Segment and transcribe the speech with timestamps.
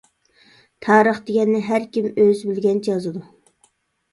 [0.85, 3.23] -تارىخ دېگەننى ھەركىم ئۆزى بىلگەنچە يازىدۇ.